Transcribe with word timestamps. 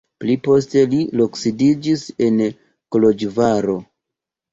Pli 0.21 0.35
poste 0.45 0.81
li 0.93 1.01
loksidiĝis 1.19 2.05
en 2.29 2.39
Koloĵvaro. 2.97 3.77